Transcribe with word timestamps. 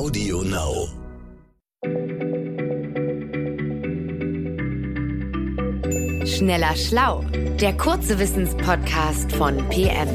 Audio 0.00 0.40
Now. 0.40 0.88
Schneller 6.24 6.74
Schlau, 6.74 7.22
der 7.60 7.76
kurze 7.76 8.18
Wissenspodcast 8.18 9.30
von 9.32 9.58
PM. 9.68 10.08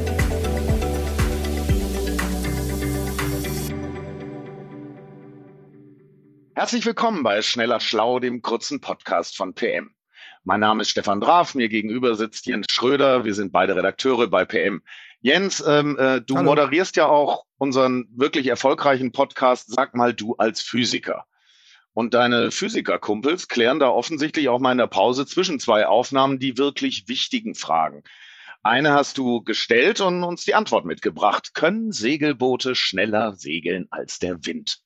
Herzlich 6.56 6.84
willkommen 6.84 7.22
bei 7.22 7.40
Schneller 7.42 7.78
Schlau, 7.78 8.18
dem 8.18 8.42
kurzen 8.42 8.80
Podcast 8.80 9.36
von 9.36 9.54
PM. 9.54 9.95
Mein 10.48 10.60
Name 10.60 10.82
ist 10.82 10.90
Stefan 10.90 11.20
Draf, 11.20 11.56
mir 11.56 11.68
gegenüber 11.68 12.14
sitzt 12.14 12.46
Jens 12.46 12.66
Schröder, 12.70 13.24
wir 13.24 13.34
sind 13.34 13.50
beide 13.50 13.74
Redakteure 13.74 14.28
bei 14.28 14.44
PM. 14.44 14.80
Jens, 15.20 15.60
ähm, 15.66 15.98
äh, 15.98 16.20
du 16.20 16.36
Hallo. 16.36 16.44
moderierst 16.44 16.94
ja 16.94 17.06
auch 17.06 17.46
unseren 17.58 18.06
wirklich 18.14 18.46
erfolgreichen 18.46 19.10
Podcast, 19.10 19.74
sag 19.74 19.96
mal 19.96 20.14
du 20.14 20.36
als 20.36 20.60
Physiker. 20.60 21.24
Und 21.94 22.14
deine 22.14 22.52
Physikerkumpels 22.52 23.48
klären 23.48 23.80
da 23.80 23.88
offensichtlich 23.88 24.48
auch 24.48 24.60
mal 24.60 24.70
in 24.70 24.78
der 24.78 24.86
Pause 24.86 25.26
zwischen 25.26 25.58
zwei 25.58 25.84
Aufnahmen 25.88 26.38
die 26.38 26.56
wirklich 26.56 27.08
wichtigen 27.08 27.56
Fragen. 27.56 28.04
Eine 28.62 28.92
hast 28.92 29.18
du 29.18 29.42
gestellt 29.42 30.00
und 30.00 30.22
uns 30.22 30.44
die 30.44 30.54
Antwort 30.54 30.84
mitgebracht. 30.84 31.54
Können 31.54 31.90
Segelboote 31.90 32.76
schneller 32.76 33.34
segeln 33.34 33.88
als 33.90 34.20
der 34.20 34.46
Wind? 34.46 34.78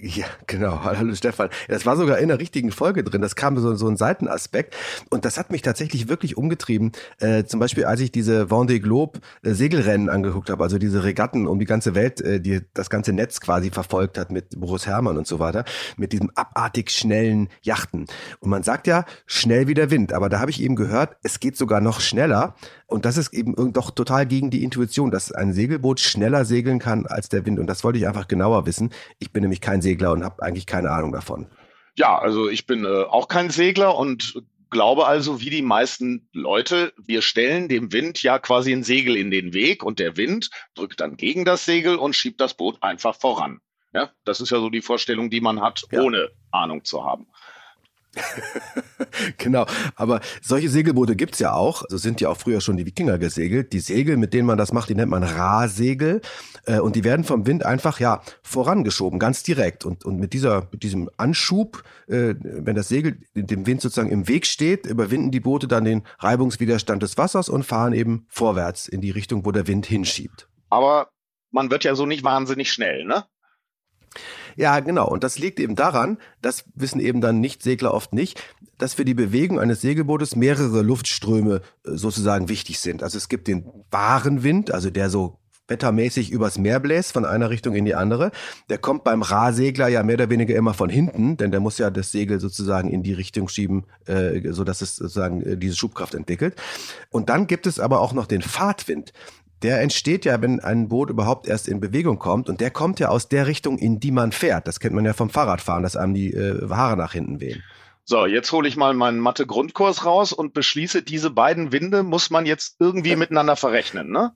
Ja, 0.00 0.24
genau. 0.46 0.80
Hallo 0.84 1.14
Stefan. 1.14 1.50
Das 1.68 1.84
war 1.84 1.96
sogar 1.96 2.18
in 2.18 2.28
der 2.28 2.38
richtigen 2.38 2.70
Folge 2.70 3.04
drin. 3.04 3.20
Das 3.20 3.36
kam 3.36 3.58
so, 3.58 3.74
so 3.74 3.88
ein 3.88 3.96
Seitenaspekt. 3.96 4.74
Und 5.10 5.24
das 5.24 5.36
hat 5.38 5.50
mich 5.50 5.62
tatsächlich 5.62 6.08
wirklich 6.08 6.36
umgetrieben. 6.36 6.92
Äh, 7.18 7.44
zum 7.44 7.60
Beispiel, 7.60 7.84
als 7.84 8.00
ich 8.00 8.10
diese 8.10 8.44
Vendée 8.44 8.80
Globe 8.80 9.20
äh, 9.42 9.52
Segelrennen 9.52 10.08
angeguckt 10.08 10.48
habe, 10.48 10.62
also 10.62 10.78
diese 10.78 11.04
Regatten 11.04 11.46
um 11.46 11.58
die 11.58 11.66
ganze 11.66 11.94
Welt, 11.94 12.20
äh, 12.22 12.40
die 12.40 12.60
das 12.72 12.88
ganze 12.88 13.12
Netz 13.12 13.40
quasi 13.40 13.70
verfolgt 13.70 14.16
hat 14.16 14.32
mit 14.32 14.58
Boris 14.58 14.86
Herrmann 14.86 15.18
und 15.18 15.26
so 15.26 15.38
weiter, 15.38 15.64
mit 15.96 16.12
diesem 16.12 16.30
abartig 16.34 16.90
schnellen 16.90 17.48
Yachten. 17.60 18.06
Und 18.40 18.50
man 18.50 18.62
sagt 18.62 18.86
ja, 18.86 19.04
schnell 19.26 19.68
wie 19.68 19.74
der 19.74 19.90
Wind. 19.90 20.14
Aber 20.14 20.30
da 20.30 20.40
habe 20.40 20.50
ich 20.50 20.62
eben 20.62 20.76
gehört, 20.76 21.16
es 21.22 21.38
geht 21.38 21.56
sogar 21.56 21.80
noch 21.80 22.00
schneller. 22.00 22.54
Und 22.86 23.04
das 23.06 23.16
ist 23.16 23.32
eben 23.32 23.72
doch 23.72 23.90
total 23.90 24.26
gegen 24.26 24.50
die 24.50 24.62
Intuition, 24.62 25.10
dass 25.10 25.32
ein 25.32 25.54
Segelboot 25.54 25.98
schneller 25.98 26.44
segeln 26.44 26.78
kann 26.78 27.06
als 27.06 27.30
der 27.30 27.46
Wind. 27.46 27.58
Und 27.58 27.66
das 27.66 27.84
wollte 27.84 27.98
ich 27.98 28.06
einfach 28.06 28.28
genauer 28.28 28.66
wissen. 28.66 28.90
Ich 29.18 29.32
bin 29.32 29.42
nämlich 29.42 29.62
kein 29.62 29.81
Segler 29.82 30.12
und 30.12 30.24
habe 30.24 30.42
eigentlich 30.42 30.66
keine 30.66 30.90
Ahnung 30.90 31.12
davon. 31.12 31.46
Ja, 31.96 32.18
also 32.18 32.48
ich 32.48 32.66
bin 32.66 32.84
äh, 32.84 33.04
auch 33.04 33.28
kein 33.28 33.50
Segler 33.50 33.98
und 33.98 34.42
glaube 34.72 35.06
also, 35.06 35.40
wie 35.40 35.50
die 35.50 35.62
meisten 35.62 36.28
Leute, 36.32 36.92
wir 36.96 37.22
stellen 37.22 37.68
dem 37.68 37.92
Wind 37.92 38.22
ja 38.22 38.38
quasi 38.40 38.72
ein 38.72 38.82
Segel 38.82 39.16
in 39.16 39.30
den 39.30 39.52
Weg 39.52 39.84
und 39.84 40.00
der 40.00 40.16
Wind 40.16 40.50
drückt 40.74 41.00
dann 41.00 41.16
gegen 41.16 41.44
das 41.44 41.64
Segel 41.64 41.96
und 41.96 42.16
schiebt 42.16 42.40
das 42.40 42.54
Boot 42.54 42.82
einfach 42.82 43.14
voran. 43.14 43.60
Ja, 43.94 44.10
das 44.24 44.40
ist 44.40 44.50
ja 44.50 44.58
so 44.58 44.70
die 44.70 44.80
Vorstellung, 44.80 45.28
die 45.28 45.42
man 45.42 45.60
hat, 45.60 45.84
ja. 45.92 46.00
ohne 46.00 46.30
Ahnung 46.50 46.82
zu 46.84 47.04
haben. 47.04 47.26
genau, 49.38 49.66
aber 49.96 50.20
solche 50.42 50.68
Segelboote 50.68 51.16
gibt's 51.16 51.38
ja 51.38 51.52
auch. 51.52 51.84
So 51.88 51.96
sind 51.96 52.20
ja 52.20 52.28
auch 52.28 52.36
früher 52.36 52.60
schon 52.60 52.76
die 52.76 52.86
Wikinger 52.86 53.18
gesegelt. 53.18 53.72
Die 53.72 53.80
Segel, 53.80 54.16
mit 54.16 54.34
denen 54.34 54.46
man 54.46 54.58
das 54.58 54.72
macht, 54.72 54.88
die 54.88 54.94
nennt 54.94 55.10
man 55.10 55.22
Rahsegel. 55.22 56.20
Äh, 56.66 56.80
und 56.80 56.96
die 56.96 57.04
werden 57.04 57.24
vom 57.24 57.46
Wind 57.46 57.64
einfach 57.64 58.00
ja 58.00 58.22
vorangeschoben, 58.42 59.18
ganz 59.18 59.42
direkt. 59.42 59.84
Und, 59.84 60.04
und 60.04 60.18
mit, 60.18 60.32
dieser, 60.32 60.68
mit 60.70 60.82
diesem 60.82 61.08
Anschub, 61.16 61.82
äh, 62.06 62.34
wenn 62.40 62.76
das 62.76 62.88
Segel 62.88 63.18
dem 63.34 63.66
Wind 63.66 63.80
sozusagen 63.80 64.10
im 64.10 64.28
Weg 64.28 64.46
steht, 64.46 64.86
überwinden 64.86 65.30
die 65.30 65.40
Boote 65.40 65.66
dann 65.66 65.84
den 65.84 66.02
Reibungswiderstand 66.18 67.02
des 67.02 67.16
Wassers 67.16 67.48
und 67.48 67.64
fahren 67.64 67.94
eben 67.94 68.26
vorwärts 68.28 68.88
in 68.88 69.00
die 69.00 69.10
Richtung, 69.10 69.46
wo 69.46 69.52
der 69.52 69.66
Wind 69.66 69.86
hinschiebt. 69.86 70.48
Aber 70.68 71.08
man 71.50 71.70
wird 71.70 71.84
ja 71.84 71.94
so 71.94 72.06
nicht 72.06 72.24
wahnsinnig 72.24 72.72
schnell, 72.72 73.04
ne? 73.04 73.24
Ja, 74.56 74.80
genau. 74.80 75.08
Und 75.08 75.24
das 75.24 75.38
liegt 75.38 75.60
eben 75.60 75.76
daran, 75.76 76.18
das 76.40 76.64
wissen 76.74 77.00
eben 77.00 77.20
dann 77.20 77.40
Nicht-Segler 77.40 77.94
oft 77.94 78.12
nicht, 78.12 78.42
dass 78.78 78.94
für 78.94 79.04
die 79.04 79.14
Bewegung 79.14 79.60
eines 79.60 79.80
Segelbootes 79.80 80.36
mehrere 80.36 80.82
Luftströme 80.82 81.62
äh, 81.84 81.90
sozusagen 81.92 82.48
wichtig 82.48 82.80
sind. 82.80 83.02
Also 83.02 83.18
es 83.18 83.28
gibt 83.28 83.48
den 83.48 83.70
wahren 83.90 84.42
Wind, 84.42 84.72
also 84.72 84.90
der 84.90 85.10
so 85.10 85.38
wettermäßig 85.68 86.30
übers 86.30 86.58
Meer 86.58 86.80
bläst, 86.80 87.12
von 87.12 87.24
einer 87.24 87.50
Richtung 87.50 87.74
in 87.74 87.84
die 87.84 87.94
andere. 87.94 88.30
Der 88.68 88.78
kommt 88.78 89.04
beim 89.04 89.22
Rahsegler 89.22 89.88
ja 89.88 90.02
mehr 90.02 90.16
oder 90.16 90.30
weniger 90.30 90.54
immer 90.54 90.74
von 90.74 90.90
hinten, 90.90 91.36
denn 91.36 91.50
der 91.50 91.60
muss 91.60 91.78
ja 91.78 91.90
das 91.90 92.12
Segel 92.12 92.40
sozusagen 92.40 92.90
in 92.90 93.02
die 93.02 93.14
Richtung 93.14 93.48
schieben, 93.48 93.84
äh, 94.06 94.52
so 94.52 94.64
dass 94.64 94.82
es 94.82 94.96
sozusagen 94.96 95.42
äh, 95.42 95.56
diese 95.56 95.76
Schubkraft 95.76 96.14
entwickelt. 96.14 96.56
Und 97.10 97.28
dann 97.28 97.46
gibt 97.46 97.66
es 97.66 97.80
aber 97.80 98.00
auch 98.00 98.12
noch 98.12 98.26
den 98.26 98.42
Fahrtwind 98.42 99.12
der 99.62 99.80
entsteht 99.80 100.24
ja, 100.24 100.40
wenn 100.42 100.60
ein 100.60 100.88
Boot 100.88 101.10
überhaupt 101.10 101.46
erst 101.46 101.68
in 101.68 101.80
Bewegung 101.80 102.18
kommt 102.18 102.48
und 102.48 102.60
der 102.60 102.70
kommt 102.70 103.00
ja 103.00 103.08
aus 103.08 103.28
der 103.28 103.46
Richtung, 103.46 103.78
in 103.78 104.00
die 104.00 104.10
man 104.10 104.32
fährt. 104.32 104.66
Das 104.66 104.80
kennt 104.80 104.94
man 104.94 105.04
ja 105.04 105.12
vom 105.12 105.30
Fahrradfahren, 105.30 105.82
dass 105.82 105.96
einem 105.96 106.14
die 106.14 106.32
äh, 106.32 106.68
Haare 106.68 106.96
nach 106.96 107.12
hinten 107.12 107.40
wehen. 107.40 107.62
So, 108.04 108.26
jetzt 108.26 108.50
hole 108.50 108.68
ich 108.68 108.76
mal 108.76 108.94
meinen 108.94 109.20
Mathe-Grundkurs 109.20 110.04
raus 110.04 110.32
und 110.32 110.54
beschließe, 110.54 111.02
diese 111.02 111.30
beiden 111.30 111.70
Winde 111.70 112.02
muss 112.02 112.30
man 112.30 112.46
jetzt 112.46 112.76
irgendwie 112.80 113.14
miteinander 113.16 113.54
verrechnen, 113.56 114.10
ne? 114.10 114.32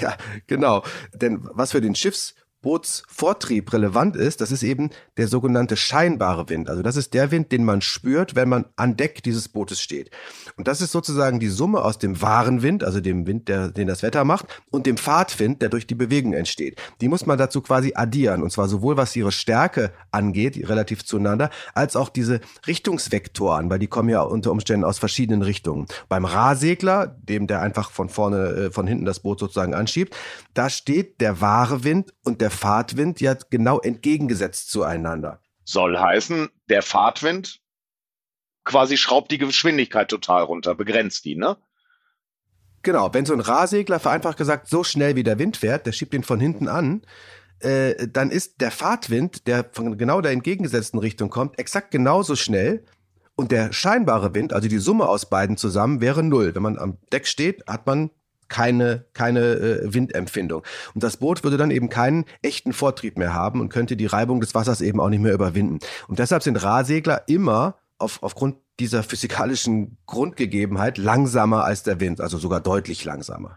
Ja, 0.00 0.16
genau. 0.46 0.84
Denn 1.12 1.40
was 1.52 1.72
für 1.72 1.80
den 1.80 1.96
Schiffs 1.96 2.34
Bootsvortrieb 2.62 3.72
relevant 3.72 4.16
ist, 4.16 4.40
das 4.40 4.52
ist 4.52 4.62
eben 4.62 4.90
der 5.16 5.28
sogenannte 5.28 5.76
scheinbare 5.76 6.48
Wind. 6.48 6.68
Also 6.68 6.82
das 6.82 6.96
ist 6.96 7.14
der 7.14 7.30
Wind, 7.30 7.52
den 7.52 7.64
man 7.64 7.80
spürt, 7.80 8.34
wenn 8.34 8.48
man 8.48 8.66
an 8.76 8.96
Deck 8.96 9.22
dieses 9.22 9.48
Bootes 9.48 9.80
steht. 9.80 10.10
Und 10.56 10.68
das 10.68 10.80
ist 10.80 10.92
sozusagen 10.92 11.40
die 11.40 11.48
Summe 11.48 11.82
aus 11.82 11.98
dem 11.98 12.20
wahren 12.20 12.62
Wind, 12.62 12.84
also 12.84 13.00
dem 13.00 13.26
Wind, 13.26 13.48
der, 13.48 13.70
den 13.70 13.88
das 13.88 14.02
Wetter 14.02 14.24
macht, 14.24 14.46
und 14.70 14.86
dem 14.86 14.98
Fahrtwind, 14.98 15.62
der 15.62 15.70
durch 15.70 15.86
die 15.86 15.94
Bewegung 15.94 16.34
entsteht. 16.34 16.78
Die 17.00 17.08
muss 17.08 17.24
man 17.24 17.38
dazu 17.38 17.62
quasi 17.62 17.92
addieren. 17.94 18.42
Und 18.42 18.50
zwar 18.52 18.68
sowohl 18.68 18.96
was 18.96 19.16
ihre 19.16 19.32
Stärke 19.32 19.92
angeht, 20.10 20.68
relativ 20.68 21.04
zueinander, 21.04 21.50
als 21.74 21.96
auch 21.96 22.10
diese 22.10 22.40
Richtungsvektoren, 22.66 23.70
weil 23.70 23.78
die 23.78 23.86
kommen 23.86 24.10
ja 24.10 24.20
unter 24.20 24.50
Umständen 24.50 24.84
aus 24.84 24.98
verschiedenen 24.98 25.42
Richtungen. 25.42 25.86
Beim 26.08 26.26
Rahsegler, 26.26 27.06
dem 27.06 27.46
der 27.46 27.62
einfach 27.62 27.90
von 27.90 28.10
vorne, 28.10 28.48
äh, 28.48 28.70
von 28.70 28.86
hinten 28.86 29.06
das 29.06 29.20
Boot 29.20 29.40
sozusagen 29.40 29.74
anschiebt, 29.74 30.14
da 30.52 30.68
steht 30.68 31.20
der 31.20 31.40
wahre 31.40 31.84
Wind 31.84 32.12
und 32.24 32.40
der 32.40 32.49
der 32.50 32.56
Fahrtwind 32.56 33.20
ja 33.20 33.36
genau 33.48 33.78
entgegengesetzt 33.78 34.70
zueinander. 34.70 35.40
Soll 35.64 35.96
heißen, 35.96 36.48
der 36.68 36.82
Fahrtwind 36.82 37.60
quasi 38.64 38.96
schraubt 38.96 39.30
die 39.30 39.38
Geschwindigkeit 39.38 40.08
total 40.08 40.42
runter, 40.42 40.74
begrenzt 40.74 41.24
die, 41.24 41.36
ne? 41.36 41.56
Genau, 42.82 43.12
wenn 43.14 43.26
so 43.26 43.34
ein 43.34 43.40
Rahsegler 43.40 44.00
vereinfacht 44.00 44.36
gesagt 44.36 44.68
so 44.68 44.82
schnell 44.82 45.14
wie 45.14 45.22
der 45.22 45.38
Wind 45.38 45.58
fährt, 45.58 45.86
der 45.86 45.92
schiebt 45.92 46.14
ihn 46.14 46.24
von 46.24 46.40
hinten 46.40 46.66
an, 46.66 47.02
äh, 47.60 48.08
dann 48.08 48.30
ist 48.30 48.60
der 48.60 48.70
Fahrtwind, 48.70 49.46
der 49.46 49.66
von 49.70 49.96
genau 49.96 50.20
der 50.20 50.32
entgegengesetzten 50.32 50.98
Richtung 50.98 51.30
kommt, 51.30 51.58
exakt 51.58 51.90
genauso 51.90 52.36
schnell. 52.36 52.84
Und 53.36 53.52
der 53.52 53.72
scheinbare 53.72 54.34
Wind, 54.34 54.52
also 54.52 54.68
die 54.68 54.78
Summe 54.78 55.08
aus 55.08 55.26
beiden 55.30 55.56
zusammen, 55.56 56.00
wäre 56.00 56.22
null. 56.22 56.54
Wenn 56.54 56.62
man 56.62 56.78
am 56.78 56.98
Deck 57.12 57.26
steht, 57.26 57.66
hat 57.66 57.86
man 57.86 58.10
keine, 58.50 59.06
keine 59.14 59.40
äh, 59.40 59.94
Windempfindung. 59.94 60.62
Und 60.94 61.02
das 61.02 61.16
Boot 61.16 61.42
würde 61.42 61.56
dann 61.56 61.70
eben 61.70 61.88
keinen 61.88 62.26
echten 62.42 62.74
Vortrieb 62.74 63.16
mehr 63.16 63.32
haben 63.32 63.62
und 63.62 63.70
könnte 63.70 63.96
die 63.96 64.06
Reibung 64.06 64.40
des 64.42 64.54
Wassers 64.54 64.82
eben 64.82 65.00
auch 65.00 65.08
nicht 65.08 65.22
mehr 65.22 65.32
überwinden. 65.32 65.78
Und 66.08 66.18
deshalb 66.18 66.42
sind 66.42 66.62
Rahsegler 66.62 67.22
immer 67.28 67.76
auf, 67.96 68.22
aufgrund 68.22 68.56
dieser 68.78 69.02
physikalischen 69.02 69.96
Grundgegebenheit 70.06 70.98
langsamer 70.98 71.64
als 71.64 71.82
der 71.82 72.00
Wind, 72.00 72.20
also 72.20 72.36
sogar 72.38 72.60
deutlich 72.60 73.04
langsamer. 73.04 73.56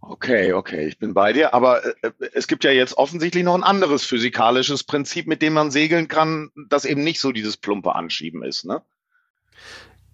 Okay, 0.00 0.54
okay, 0.54 0.86
ich 0.86 0.98
bin 0.98 1.12
bei 1.12 1.32
dir. 1.32 1.52
Aber 1.52 1.84
äh, 1.84 1.92
äh, 2.02 2.30
es 2.32 2.46
gibt 2.46 2.64
ja 2.64 2.70
jetzt 2.70 2.96
offensichtlich 2.96 3.44
noch 3.44 3.54
ein 3.54 3.62
anderes 3.62 4.04
physikalisches 4.04 4.84
Prinzip, 4.84 5.26
mit 5.26 5.42
dem 5.42 5.52
man 5.52 5.70
segeln 5.70 6.08
kann, 6.08 6.50
das 6.68 6.84
eben 6.84 7.04
nicht 7.04 7.20
so 7.20 7.32
dieses 7.32 7.56
plumpe 7.56 7.94
Anschieben 7.94 8.42
ist, 8.42 8.64
ne? 8.64 8.82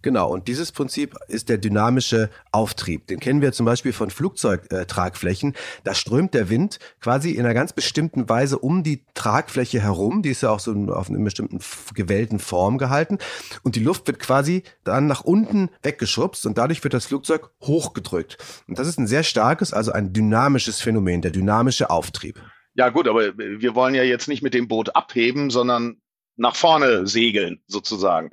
Genau, 0.07 0.31
und 0.33 0.47
dieses 0.47 0.71
Prinzip 0.71 1.17
ist 1.27 1.49
der 1.49 1.59
dynamische 1.59 2.31
Auftrieb. 2.53 3.09
Den 3.09 3.19
kennen 3.19 3.43
wir 3.43 3.51
zum 3.51 3.67
Beispiel 3.67 3.93
von 3.93 4.09
Flugzeugtragflächen. 4.09 5.57
Da 5.83 5.95
strömt 5.95 6.33
der 6.33 6.49
Wind 6.49 6.79
quasi 7.01 7.33
in 7.33 7.41
einer 7.41 7.55
ganz 7.55 7.73
bestimmten 7.73 8.29
Weise 8.29 8.61
um 8.61 8.85
die 8.85 9.05
Tragfläche 9.15 9.81
herum. 9.81 10.23
Die 10.23 10.29
ist 10.29 10.43
ja 10.43 10.51
auch 10.51 10.61
so 10.61 10.71
auf 10.93 11.11
einer 11.11 11.19
bestimmten 11.19 11.59
gewählten 11.93 12.39
Form 12.39 12.79
gehalten. 12.79 13.19
Und 13.65 13.75
die 13.75 13.83
Luft 13.83 14.07
wird 14.07 14.21
quasi 14.21 14.63
dann 14.85 15.09
nach 15.09 15.23
unten 15.23 15.71
weggeschubst 15.83 16.47
und 16.47 16.57
dadurch 16.57 16.85
wird 16.85 16.95
das 16.95 17.07
Flugzeug 17.07 17.51
hochgedrückt. 17.65 18.39
Und 18.69 18.79
das 18.79 18.87
ist 18.87 19.01
ein 19.01 19.09
sehr 19.09 19.25
starkes, 19.25 19.73
also 19.73 19.91
ein 19.91 20.13
dynamisches 20.13 20.81
Phänomen, 20.81 21.21
der 21.21 21.33
dynamische 21.33 21.91
Auftrieb. 21.91 22.41
Ja 22.75 22.91
gut, 22.91 23.09
aber 23.09 23.37
wir 23.37 23.75
wollen 23.75 23.97
ja 23.97 24.05
jetzt 24.05 24.29
nicht 24.29 24.45
mit 24.45 24.55
dem 24.55 24.69
Boot 24.69 24.95
abheben, 24.95 25.51
sondern 25.51 25.97
nach 26.37 26.55
vorne 26.55 27.09
segeln 27.09 27.61
sozusagen. 27.67 28.31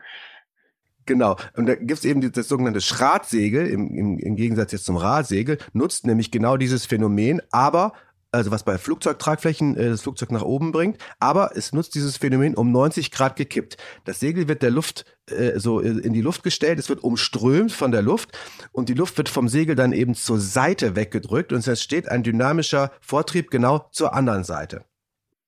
Genau. 1.05 1.38
Und 1.55 1.65
da 1.65 1.75
gibt's 1.75 2.05
eben 2.05 2.31
das 2.31 2.47
sogenannte 2.47 2.81
Schratsegel, 2.81 3.67
im, 3.67 3.94
im, 3.94 4.19
im 4.19 4.35
Gegensatz 4.35 4.71
jetzt 4.71 4.85
zum 4.85 4.97
Radsegel, 4.97 5.57
nutzt 5.73 6.05
nämlich 6.07 6.31
genau 6.31 6.57
dieses 6.57 6.85
Phänomen, 6.85 7.41
aber 7.51 7.94
also 8.33 8.50
was 8.50 8.63
bei 8.63 8.77
Flugzeugtragflächen 8.77 9.77
äh, 9.77 9.89
das 9.89 10.01
Flugzeug 10.01 10.31
nach 10.31 10.41
oben 10.41 10.71
bringt, 10.71 10.97
aber 11.19 11.55
es 11.55 11.71
nutzt 11.71 11.95
dieses 11.95 12.17
Phänomen 12.17 12.55
um 12.55 12.71
90 12.71 13.11
Grad 13.11 13.35
gekippt. 13.35 13.77
Das 14.05 14.19
Segel 14.19 14.47
wird 14.47 14.63
der 14.63 14.71
Luft 14.71 15.05
äh, 15.27 15.59
so 15.59 15.79
in 15.79 16.13
die 16.13 16.21
Luft 16.21 16.44
gestellt, 16.44 16.79
es 16.79 16.89
wird 16.89 17.03
umströmt 17.03 17.71
von 17.71 17.91
der 17.91 18.01
Luft 18.01 18.38
und 18.71 18.89
die 18.89 18.95
Luft 18.95 19.17
wird 19.17 19.29
vom 19.29 19.47
Segel 19.47 19.75
dann 19.75 19.94
eben 19.94 20.15
zur 20.15 20.39
Seite 20.39 20.95
weggedrückt 20.95 21.53
und 21.53 21.59
es 21.59 21.67
entsteht 21.67 22.09
ein 22.09 22.23
dynamischer 22.23 22.91
Vortrieb 23.01 23.51
genau 23.51 23.88
zur 23.91 24.13
anderen 24.13 24.44
Seite. 24.44 24.83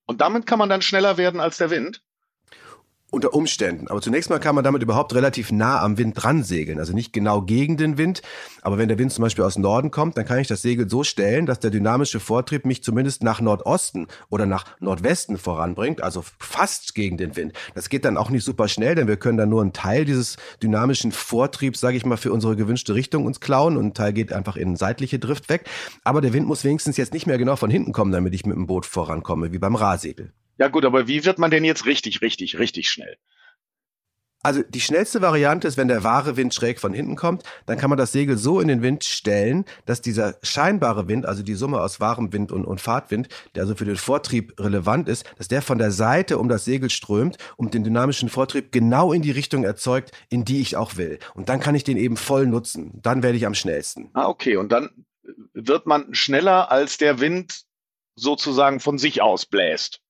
Und 0.06 0.22
damit 0.22 0.46
kann 0.46 0.60
man 0.60 0.70
dann 0.70 0.84
schneller 0.84 1.18
werden 1.18 1.40
als 1.40 1.58
der 1.58 1.72
Wind? 1.72 2.04
Unter 3.16 3.34
Umständen. 3.34 3.88
Aber 3.88 4.02
zunächst 4.02 4.30
mal 4.30 4.42
kann 4.42 4.56
man 4.56 4.66
damit 4.66 4.84
überhaupt 4.84 5.16
relativ 5.16 5.50
nah 5.50 5.82
am 5.82 5.98
Wind 5.98 6.22
dran 6.22 6.44
segeln. 6.44 6.80
Also 6.80 6.92
nicht 6.92 7.14
genau 7.14 7.42
gegen 7.42 7.78
den 7.78 7.98
Wind. 7.98 8.22
Aber 8.62 8.78
wenn 8.78 8.90
der 8.90 9.00
Wind 9.00 9.14
zum 9.14 9.22
Beispiel 9.22 9.46
aus 9.46 9.58
Norden 9.58 9.90
kommt, 9.90 10.18
dann 10.18 10.26
kann 10.26 10.40
ich 10.40 10.50
das 10.50 10.62
Segel 10.62 10.90
so 10.90 11.06
stellen, 11.06 11.46
dass 11.46 11.62
der 11.62 11.72
dynamische 11.72 12.20
Vortrieb 12.20 12.66
mich 12.66 12.84
zumindest 12.84 13.24
nach 13.24 13.40
Nordosten 13.40 14.08
oder 14.30 14.46
nach 14.46 14.66
Nordwesten 14.82 15.38
voranbringt. 15.38 16.04
Also 16.04 16.26
fast 16.40 16.94
gegen 16.94 17.16
den 17.16 17.38
Wind. 17.38 17.54
Das 17.74 17.88
geht 17.88 18.04
dann 18.04 18.18
auch 18.18 18.30
nicht 18.30 18.44
super 18.44 18.68
schnell, 18.68 18.96
denn 18.96 19.08
wir 19.08 19.16
können 19.16 19.38
dann 19.38 19.48
nur 19.48 19.62
einen 19.62 19.72
Teil 19.72 20.04
dieses 20.04 20.36
dynamischen 20.62 21.14
Vortriebs, 21.14 21.80
sage 21.80 21.96
ich 21.96 22.06
mal, 22.06 22.18
für 22.18 22.34
unsere 22.34 22.58
gewünschte 22.58 22.96
Richtung 22.96 23.26
uns 23.26 23.40
klauen 23.40 23.78
und 23.78 23.86
ein 23.86 23.94
Teil 23.94 24.12
geht 24.12 24.34
einfach 24.34 24.58
in 24.58 24.76
seitliche 24.76 25.20
Drift 25.20 25.48
weg. 25.48 25.70
Aber 26.04 26.20
der 26.20 26.34
Wind 26.34 26.48
muss 26.48 26.66
wenigstens 26.66 26.98
jetzt 26.98 27.14
nicht 27.14 27.28
mehr 27.28 27.38
genau 27.38 27.56
von 27.56 27.70
hinten 27.70 27.94
kommen, 27.94 28.12
damit 28.12 28.34
ich 28.34 28.46
mit 28.46 28.58
dem 28.58 28.68
Boot 28.68 28.86
vorankomme, 28.86 29.54
wie 29.54 29.60
beim 29.60 29.76
Rahsegel. 29.76 30.34
Ja 30.58 30.68
gut, 30.70 30.86
aber 30.86 31.08
wie 31.08 31.26
wird 31.26 31.40
man 31.40 31.52
denn 31.52 31.64
jetzt 31.64 31.86
richtig, 31.86 32.22
richtig, 32.22 32.60
richtig 32.60 32.90
schnell? 32.90 33.18
Also 34.46 34.62
die 34.62 34.80
schnellste 34.80 35.24
Variante 35.24 35.68
ist, 35.68 35.76
wenn 35.76 35.88
der 35.88 36.04
wahre 36.04 36.38
Wind 36.38 36.54
schräg 36.54 36.80
von 36.80 36.94
hinten 36.94 37.16
kommt, 37.16 37.42
dann 37.66 37.80
kann 37.80 37.90
man 37.90 37.98
das 37.98 38.12
Segel 38.12 38.38
so 38.38 38.60
in 38.60 38.68
den 38.68 38.84
Wind 38.84 39.04
stellen, 39.04 39.66
dass 39.88 40.02
dieser 40.02 40.36
scheinbare 40.44 41.08
Wind, 41.08 41.26
also 41.26 41.42
die 41.42 41.56
Summe 41.56 41.82
aus 41.82 42.00
wahrem 42.00 42.32
Wind 42.32 42.52
und, 42.52 42.64
und 42.64 42.80
Fahrtwind, 42.80 43.28
der 43.56 43.64
also 43.64 43.74
für 43.74 43.86
den 43.86 43.96
Vortrieb 43.96 44.54
relevant 44.60 45.10
ist, 45.10 45.26
dass 45.40 45.48
der 45.48 45.64
von 45.64 45.80
der 45.80 45.90
Seite 45.90 46.38
um 46.38 46.48
das 46.48 46.64
Segel 46.64 46.92
strömt 46.92 47.38
und 47.58 47.74
den 47.74 47.84
dynamischen 47.84 48.30
Vortrieb 48.30 48.72
genau 48.72 49.14
in 49.14 49.24
die 49.24 49.32
Richtung 49.32 49.64
erzeugt, 49.64 50.12
in 50.30 50.46
die 50.46 50.62
ich 50.62 50.76
auch 50.76 50.96
will. 50.96 51.18
Und 51.34 51.50
dann 51.50 51.60
kann 51.60 51.74
ich 51.74 51.84
den 51.84 51.98
eben 51.98 52.16
voll 52.16 52.46
nutzen. 52.46 52.92
Dann 53.02 53.24
werde 53.24 53.40
ich 53.40 53.48
am 53.48 53.56
schnellsten. 53.56 54.12
Ah, 54.14 54.28
okay. 54.28 54.58
Und 54.58 54.72
dann 54.72 54.92
wird 55.54 55.88
man 55.88 56.14
schneller, 56.14 56.70
als 56.70 57.00
der 57.00 57.20
Wind 57.20 57.64
sozusagen 58.14 58.80
von 58.80 59.00
sich 59.00 59.24
aus 59.24 59.48
bläst. 59.48 60.02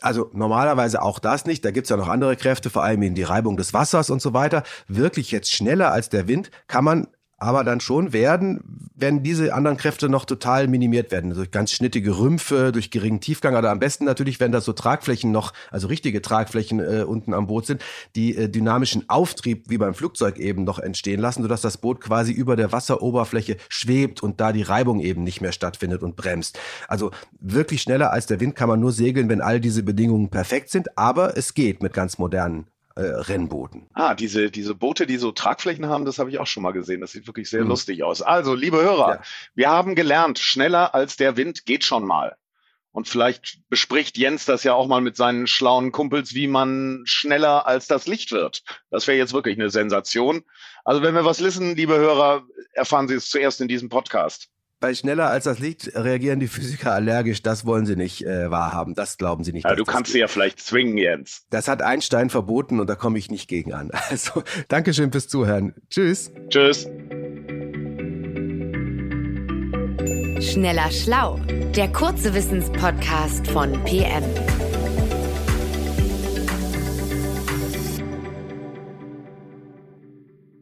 Also 0.00 0.30
normalerweise 0.32 1.02
auch 1.02 1.18
das 1.18 1.44
nicht. 1.44 1.64
Da 1.64 1.70
gibt's 1.70 1.90
ja 1.90 1.96
noch 1.96 2.08
andere 2.08 2.36
Kräfte, 2.36 2.70
vor 2.70 2.82
allem 2.82 3.02
in 3.02 3.14
die 3.14 3.22
Reibung 3.22 3.56
des 3.56 3.74
Wassers 3.74 4.10
und 4.10 4.22
so 4.22 4.32
weiter. 4.32 4.62
Wirklich 4.88 5.30
jetzt 5.30 5.52
schneller 5.52 5.92
als 5.92 6.08
der 6.08 6.26
Wind 6.26 6.50
kann 6.68 6.84
man 6.84 7.08
aber 7.40 7.64
dann 7.64 7.80
schon 7.80 8.12
werden, 8.12 8.60
wenn 8.94 9.22
diese 9.22 9.54
anderen 9.54 9.78
Kräfte 9.78 10.10
noch 10.10 10.26
total 10.26 10.68
minimiert 10.68 11.10
werden. 11.10 11.32
Durch 11.32 11.50
ganz 11.50 11.72
schnittige 11.72 12.18
Rümpfe, 12.18 12.70
durch 12.70 12.90
geringen 12.90 13.20
Tiefgang, 13.20 13.56
oder 13.56 13.70
am 13.70 13.78
besten 13.78 14.04
natürlich, 14.04 14.40
wenn 14.40 14.52
da 14.52 14.60
so 14.60 14.74
Tragflächen 14.74 15.32
noch, 15.32 15.52
also 15.70 15.88
richtige 15.88 16.20
Tragflächen 16.20 16.80
äh, 16.80 17.02
unten 17.02 17.32
am 17.32 17.46
Boot 17.46 17.66
sind, 17.66 17.82
die 18.14 18.36
äh, 18.36 18.48
dynamischen 18.48 19.08
Auftrieb 19.08 19.70
wie 19.70 19.78
beim 19.78 19.94
Flugzeug 19.94 20.38
eben 20.38 20.64
noch 20.64 20.78
entstehen 20.78 21.18
lassen, 21.18 21.42
sodass 21.42 21.62
das 21.62 21.78
Boot 21.78 22.02
quasi 22.02 22.32
über 22.32 22.56
der 22.56 22.72
Wasseroberfläche 22.72 23.56
schwebt 23.70 24.22
und 24.22 24.40
da 24.40 24.52
die 24.52 24.62
Reibung 24.62 25.00
eben 25.00 25.24
nicht 25.24 25.40
mehr 25.40 25.52
stattfindet 25.52 26.02
und 26.02 26.16
bremst. 26.16 26.58
Also 26.88 27.10
wirklich 27.40 27.80
schneller 27.80 28.12
als 28.12 28.26
der 28.26 28.40
Wind 28.40 28.54
kann 28.54 28.68
man 28.68 28.80
nur 28.80 28.92
segeln, 28.92 29.30
wenn 29.30 29.40
all 29.40 29.60
diese 29.60 29.82
Bedingungen 29.82 30.28
perfekt 30.28 30.70
sind, 30.70 30.98
aber 30.98 31.38
es 31.38 31.54
geht 31.54 31.82
mit 31.82 31.94
ganz 31.94 32.18
modernen 32.18 32.66
äh, 32.96 33.02
Rennbooten. 33.02 33.86
Ah, 33.94 34.14
diese, 34.14 34.50
diese 34.50 34.74
Boote, 34.74 35.06
die 35.06 35.16
so 35.16 35.32
Tragflächen 35.32 35.86
haben, 35.86 36.04
das 36.04 36.18
habe 36.18 36.30
ich 36.30 36.38
auch 36.38 36.46
schon 36.46 36.62
mal 36.62 36.72
gesehen. 36.72 37.00
Das 37.00 37.12
sieht 37.12 37.26
wirklich 37.26 37.48
sehr 37.48 37.62
mhm. 37.62 37.68
lustig 37.68 38.02
aus. 38.02 38.22
Also, 38.22 38.54
liebe 38.54 38.78
Hörer, 38.78 39.16
ja. 39.16 39.22
wir 39.54 39.68
haben 39.70 39.94
gelernt, 39.94 40.38
schneller 40.38 40.94
als 40.94 41.16
der 41.16 41.36
Wind 41.36 41.66
geht 41.66 41.84
schon 41.84 42.04
mal. 42.04 42.36
Und 42.92 43.06
vielleicht 43.06 43.60
bespricht 43.68 44.18
Jens 44.18 44.46
das 44.46 44.64
ja 44.64 44.74
auch 44.74 44.88
mal 44.88 45.00
mit 45.00 45.16
seinen 45.16 45.46
schlauen 45.46 45.92
Kumpels, 45.92 46.34
wie 46.34 46.48
man 46.48 47.02
schneller 47.04 47.66
als 47.66 47.86
das 47.86 48.08
Licht 48.08 48.32
wird. 48.32 48.64
Das 48.90 49.06
wäre 49.06 49.16
jetzt 49.16 49.32
wirklich 49.32 49.56
eine 49.56 49.70
Sensation. 49.70 50.42
Also 50.84 51.00
wenn 51.02 51.14
wir 51.14 51.24
was 51.24 51.40
wissen, 51.40 51.76
liebe 51.76 51.96
Hörer, 51.96 52.42
erfahren 52.72 53.06
Sie 53.06 53.14
es 53.14 53.30
zuerst 53.30 53.60
in 53.60 53.68
diesem 53.68 53.88
Podcast 53.90 54.50
bei 54.80 54.94
schneller 54.94 55.28
als 55.28 55.44
das 55.44 55.58
Licht 55.58 55.94
reagieren 55.94 56.40
die 56.40 56.48
Physiker 56.48 56.92
allergisch. 56.92 57.42
Das 57.42 57.66
wollen 57.66 57.86
sie 57.86 57.96
nicht 57.96 58.24
äh, 58.24 58.50
wahrhaben. 58.50 58.94
Das 58.94 59.18
glauben 59.18 59.44
sie 59.44 59.52
nicht. 59.52 59.64
Ja, 59.64 59.74
du 59.74 59.84
kannst 59.84 60.12
sie 60.12 60.18
ja 60.18 60.26
vielleicht 60.26 60.58
zwingen, 60.60 60.96
Jens. 60.96 61.44
Das 61.50 61.68
hat 61.68 61.82
Einstein 61.82 62.30
verboten 62.30 62.80
und 62.80 62.88
da 62.88 62.94
komme 62.94 63.18
ich 63.18 63.30
nicht 63.30 63.48
gegen 63.48 63.72
an. 63.72 63.90
Also, 64.10 64.42
Dankeschön 64.66 65.12
fürs 65.12 65.28
Zuhören. 65.28 65.74
Tschüss. 65.88 66.32
Tschüss. 66.48 66.88
Schneller 70.40 70.90
Schlau, 70.90 71.38
der 71.76 71.92
kurze 71.92 72.34
Wissenspodcast 72.34 73.46
von 73.46 73.72
PM. 73.84 74.24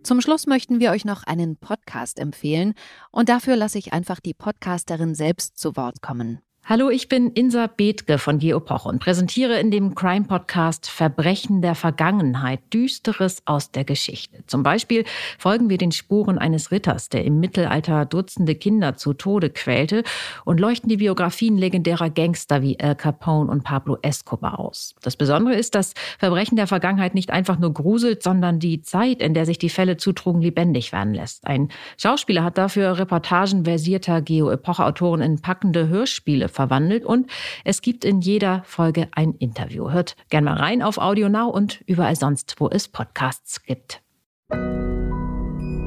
Zum 0.08 0.22
Schluss 0.22 0.46
möchten 0.46 0.81
wir 0.81 0.90
euch 0.93 1.05
noch 1.05 1.25
einen 1.25 1.58
Podcast 1.58 2.19
empfehlen 2.19 2.72
und 3.10 3.28
dafür 3.28 3.56
lasse 3.56 3.76
ich 3.76 3.93
einfach 3.93 4.20
die 4.20 4.32
Podcasterin 4.32 5.14
selbst 5.14 5.58
zu 5.58 5.76
Wort 5.76 6.00
kommen. 6.00 6.40
Hallo, 6.70 6.90
ich 6.90 7.08
bin 7.08 7.30
Insa 7.30 7.66
Bethke 7.66 8.18
von 8.18 8.38
Geopoch 8.38 8.84
und 8.84 8.98
präsentiere 8.98 9.58
in 9.58 9.70
dem 9.70 9.94
Crime-Podcast 9.94 10.90
Verbrechen 10.90 11.62
der 11.62 11.74
Vergangenheit, 11.74 12.60
Düsteres 12.74 13.40
aus 13.46 13.70
der 13.70 13.84
Geschichte. 13.84 14.44
Zum 14.46 14.64
Beispiel 14.64 15.04
folgen 15.38 15.70
wir 15.70 15.78
den 15.78 15.92
Spuren 15.92 16.36
eines 16.36 16.70
Ritters, 16.70 17.08
der 17.08 17.24
im 17.24 17.40
Mittelalter 17.40 18.04
Dutzende 18.04 18.54
Kinder 18.54 18.98
zu 18.98 19.14
Tode 19.14 19.48
quälte 19.48 20.02
und 20.44 20.60
leuchten 20.60 20.90
die 20.90 20.98
Biografien 20.98 21.56
legendärer 21.56 22.10
Gangster 22.10 22.60
wie 22.60 22.78
Al 22.78 22.96
Capone 22.96 23.50
und 23.50 23.64
Pablo 23.64 23.96
Escobar 24.02 24.58
aus. 24.58 24.94
Das 25.00 25.16
Besondere 25.16 25.54
ist, 25.54 25.74
dass 25.74 25.94
Verbrechen 26.18 26.56
der 26.56 26.66
Vergangenheit 26.66 27.14
nicht 27.14 27.30
einfach 27.30 27.58
nur 27.58 27.72
gruselt, 27.72 28.22
sondern 28.22 28.58
die 28.58 28.82
Zeit, 28.82 29.22
in 29.22 29.32
der 29.32 29.46
sich 29.46 29.56
die 29.56 29.70
Fälle 29.70 29.96
zutrugen, 29.96 30.42
lebendig 30.42 30.92
werden 30.92 31.14
lässt. 31.14 31.46
Ein 31.46 31.70
Schauspieler 31.96 32.44
hat 32.44 32.58
dafür 32.58 32.98
Reportagen 32.98 33.64
versierter 33.64 34.20
Geo-Epoche-Autoren 34.20 35.22
in 35.22 35.40
packende 35.40 35.88
Hörspiele 35.88 36.50
verwandelt 36.58 37.05
und 37.05 37.31
es 37.64 37.82
gibt 37.82 38.05
in 38.05 38.20
jeder 38.20 38.64
Folge 38.64 39.06
ein 39.12 39.34
Interview. 39.34 39.93
Hört 39.93 40.16
gerne 40.28 40.46
mal 40.46 40.56
rein 40.56 40.82
auf 40.82 40.99
Audio 40.99 41.28
Now 41.28 41.49
und 41.49 41.84
überall 41.87 42.16
sonst, 42.16 42.56
wo 42.58 42.69
es 42.69 42.88
Podcasts 42.88 43.62
gibt. 43.62 44.02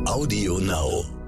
Audio 0.05 0.59
Now. 0.59 1.20